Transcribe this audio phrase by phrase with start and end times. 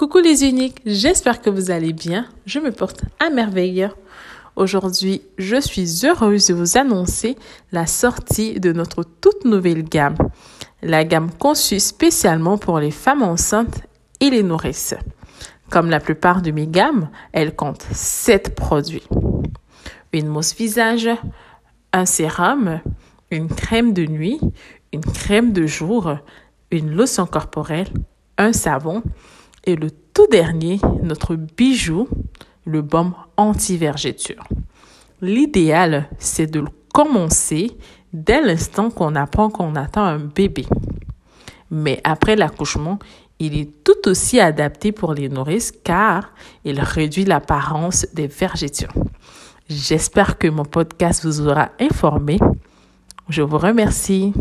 [0.00, 2.26] Coucou les uniques, j'espère que vous allez bien.
[2.46, 3.86] Je me porte à merveille.
[4.56, 7.36] Aujourd'hui, je suis heureuse de vous annoncer
[7.70, 10.16] la sortie de notre toute nouvelle gamme.
[10.80, 13.82] La gamme conçue spécialement pour les femmes enceintes
[14.20, 14.94] et les nourrices.
[15.68, 19.06] Comme la plupart de mes gammes, elle compte 7 produits.
[20.14, 21.10] Une mousse visage,
[21.92, 22.80] un sérum,
[23.30, 24.40] une crème de nuit,
[24.94, 26.16] une crème de jour,
[26.70, 27.88] une lotion corporelle,
[28.38, 29.02] un savon
[29.64, 32.08] et le tout dernier, notre bijou,
[32.64, 34.44] le baume anti-vergéture.
[35.20, 37.76] L'idéal, c'est de le commencer
[38.12, 40.66] dès l'instant qu'on apprend qu'on attend un bébé.
[41.70, 42.98] Mais après l'accouchement,
[43.38, 46.32] il est tout aussi adapté pour les nourrices car
[46.64, 48.92] il réduit l'apparence des vergetures.
[49.68, 52.38] J'espère que mon podcast vous aura informé.
[53.28, 54.32] Je vous remercie.